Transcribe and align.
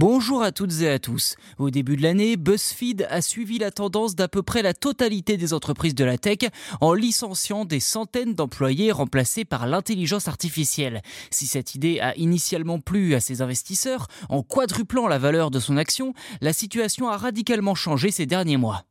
Bonjour 0.00 0.42
à 0.42 0.50
toutes 0.50 0.80
et 0.80 0.88
à 0.88 0.98
tous. 0.98 1.36
Au 1.58 1.68
début 1.68 1.94
de 1.94 2.02
l'année, 2.02 2.38
BuzzFeed 2.38 3.06
a 3.10 3.20
suivi 3.20 3.58
la 3.58 3.70
tendance 3.70 4.14
d'à 4.14 4.28
peu 4.28 4.42
près 4.42 4.62
la 4.62 4.72
totalité 4.72 5.36
des 5.36 5.52
entreprises 5.52 5.94
de 5.94 6.06
la 6.06 6.16
tech 6.16 6.38
en 6.80 6.94
licenciant 6.94 7.66
des 7.66 7.80
centaines 7.80 8.34
d'employés 8.34 8.92
remplacés 8.92 9.44
par 9.44 9.66
l'intelligence 9.66 10.26
artificielle. 10.26 11.02
Si 11.30 11.46
cette 11.46 11.74
idée 11.74 12.00
a 12.00 12.16
initialement 12.16 12.80
plu 12.80 13.14
à 13.14 13.20
ses 13.20 13.42
investisseurs, 13.42 14.06
en 14.30 14.42
quadruplant 14.42 15.06
la 15.06 15.18
valeur 15.18 15.50
de 15.50 15.60
son 15.60 15.76
action, 15.76 16.14
la 16.40 16.54
situation 16.54 17.10
a 17.10 17.18
radicalement 17.18 17.74
changé 17.74 18.10
ces 18.10 18.24
derniers 18.24 18.56
mois. 18.56 18.86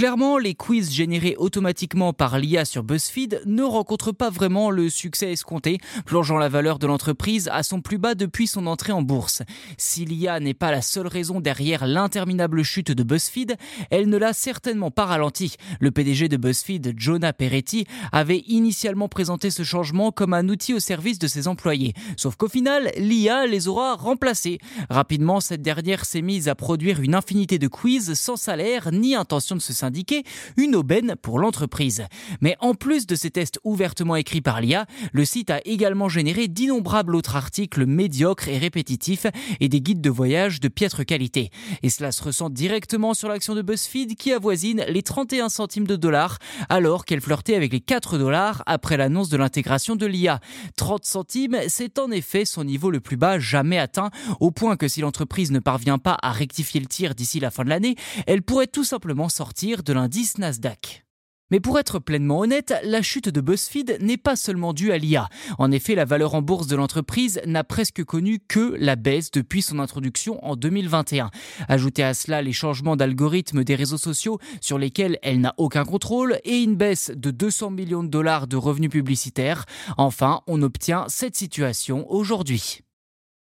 Clairement, 0.00 0.38
les 0.38 0.54
quiz 0.54 0.90
générés 0.90 1.36
automatiquement 1.36 2.14
par 2.14 2.38
l'IA 2.38 2.64
sur 2.64 2.82
BuzzFeed 2.82 3.42
ne 3.44 3.62
rencontrent 3.62 4.12
pas 4.12 4.30
vraiment 4.30 4.70
le 4.70 4.88
succès 4.88 5.30
escompté, 5.30 5.76
plongeant 6.06 6.38
la 6.38 6.48
valeur 6.48 6.78
de 6.78 6.86
l'entreprise 6.86 7.50
à 7.52 7.62
son 7.62 7.82
plus 7.82 7.98
bas 7.98 8.14
depuis 8.14 8.46
son 8.46 8.66
entrée 8.66 8.92
en 8.92 9.02
bourse. 9.02 9.42
Si 9.76 10.06
l'IA 10.06 10.40
n'est 10.40 10.54
pas 10.54 10.70
la 10.70 10.80
seule 10.80 11.06
raison 11.06 11.38
derrière 11.38 11.86
l'interminable 11.86 12.62
chute 12.62 12.92
de 12.92 13.02
BuzzFeed, 13.02 13.56
elle 13.90 14.08
ne 14.08 14.16
l'a 14.16 14.32
certainement 14.32 14.90
pas 14.90 15.04
ralenti. 15.04 15.56
Le 15.80 15.90
PDG 15.90 16.28
de 16.28 16.38
BuzzFeed, 16.38 16.94
Jonah 16.96 17.34
Peretti, 17.34 17.84
avait 18.10 18.42
initialement 18.46 19.08
présenté 19.10 19.50
ce 19.50 19.64
changement 19.64 20.12
comme 20.12 20.32
un 20.32 20.48
outil 20.48 20.72
au 20.72 20.80
service 20.80 21.18
de 21.18 21.28
ses 21.28 21.46
employés. 21.46 21.92
Sauf 22.16 22.36
qu'au 22.36 22.48
final, 22.48 22.90
l'IA 22.96 23.46
les 23.46 23.68
aura 23.68 23.96
remplacés. 23.96 24.60
Rapidement, 24.88 25.40
cette 25.40 25.60
dernière 25.60 26.06
s'est 26.06 26.22
mise 26.22 26.48
à 26.48 26.54
produire 26.54 27.02
une 27.02 27.14
infinité 27.14 27.58
de 27.58 27.68
quiz 27.68 28.14
sans 28.14 28.36
salaire 28.36 28.92
ni 28.92 29.14
intention 29.14 29.56
de 29.56 29.60
se 29.60 29.74
indiqué 29.90 30.22
une 30.56 30.76
aubaine 30.76 31.16
pour 31.20 31.40
l'entreprise. 31.40 32.04
Mais 32.40 32.56
en 32.60 32.74
plus 32.74 33.08
de 33.08 33.16
ces 33.16 33.32
tests 33.32 33.58
ouvertement 33.64 34.14
écrits 34.14 34.40
par 34.40 34.60
l'IA, 34.60 34.86
le 35.12 35.24
site 35.24 35.50
a 35.50 35.60
également 35.64 36.08
généré 36.08 36.46
d'innombrables 36.46 37.16
autres 37.16 37.34
articles 37.34 37.86
médiocres 37.86 38.48
et 38.48 38.56
répétitifs 38.56 39.26
et 39.58 39.68
des 39.68 39.80
guides 39.80 40.00
de 40.00 40.10
voyage 40.10 40.60
de 40.60 40.68
piètre 40.68 41.04
qualité. 41.04 41.50
Et 41.82 41.90
cela 41.90 42.12
se 42.12 42.22
ressent 42.22 42.50
directement 42.50 43.14
sur 43.14 43.28
l'action 43.28 43.56
de 43.56 43.62
BuzzFeed 43.62 44.14
qui 44.14 44.32
avoisine 44.32 44.84
les 44.88 45.02
31 45.02 45.48
centimes 45.48 45.88
de 45.88 45.96
dollars 45.96 46.38
alors 46.68 47.04
qu'elle 47.04 47.20
flirtait 47.20 47.56
avec 47.56 47.72
les 47.72 47.80
4 47.80 48.16
dollars 48.16 48.62
après 48.66 48.96
l'annonce 48.96 49.28
de 49.28 49.36
l'intégration 49.36 49.96
de 49.96 50.06
l'IA. 50.06 50.38
30 50.76 51.04
centimes, 51.04 51.56
c'est 51.66 51.98
en 51.98 52.12
effet 52.12 52.44
son 52.44 52.62
niveau 52.62 52.92
le 52.92 53.00
plus 53.00 53.16
bas 53.16 53.40
jamais 53.40 53.78
atteint, 53.78 54.10
au 54.38 54.52
point 54.52 54.76
que 54.76 54.86
si 54.86 55.00
l'entreprise 55.00 55.50
ne 55.50 55.58
parvient 55.58 55.98
pas 55.98 56.16
à 56.22 56.30
rectifier 56.30 56.78
le 56.78 56.86
tir 56.86 57.16
d'ici 57.16 57.40
la 57.40 57.50
fin 57.50 57.64
de 57.64 57.70
l'année, 57.70 57.96
elle 58.28 58.42
pourrait 58.42 58.68
tout 58.68 58.84
simplement 58.84 59.28
sortir 59.28 59.69
de 59.78 59.92
l'indice 59.92 60.38
Nasdaq. 60.38 61.04
Mais 61.50 61.60
pour 61.60 61.78
être 61.78 61.98
pleinement 61.98 62.40
honnête, 62.40 62.74
la 62.84 63.02
chute 63.02 63.28
de 63.28 63.40
BuzzFeed 63.40 63.98
n'est 64.00 64.16
pas 64.16 64.36
seulement 64.36 64.72
due 64.72 64.92
à 64.92 64.98
l'IA. 64.98 65.28
En 65.58 65.72
effet, 65.72 65.94
la 65.94 66.04
valeur 66.04 66.34
en 66.34 66.42
bourse 66.42 66.68
de 66.68 66.76
l'entreprise 66.76 67.40
n'a 67.44 67.64
presque 67.64 68.04
connu 68.04 68.38
que 68.38 68.76
la 68.78 68.94
baisse 68.94 69.30
depuis 69.30 69.62
son 69.62 69.80
introduction 69.80 70.44
en 70.44 70.54
2021. 70.54 71.30
Ajoutez 71.68 72.04
à 72.04 72.14
cela 72.14 72.40
les 72.42 72.52
changements 72.52 72.96
d'algorithme 72.96 73.64
des 73.64 73.74
réseaux 73.74 73.98
sociaux 73.98 74.38
sur 74.60 74.78
lesquels 74.78 75.18
elle 75.22 75.40
n'a 75.40 75.54
aucun 75.56 75.84
contrôle 75.84 76.38
et 76.44 76.62
une 76.62 76.76
baisse 76.76 77.10
de 77.14 77.30
200 77.30 77.70
millions 77.70 78.04
de 78.04 78.08
dollars 78.08 78.46
de 78.46 78.56
revenus 78.56 78.90
publicitaires. 78.90 79.64
Enfin, 79.96 80.42
on 80.46 80.62
obtient 80.62 81.06
cette 81.08 81.36
situation 81.36 82.08
aujourd'hui. 82.10 82.82